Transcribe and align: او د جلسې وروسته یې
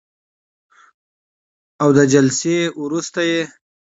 او 1.81 1.89
د 1.97 1.99
جلسې 2.13 2.57
وروسته 2.83 3.19
یې 3.29 3.41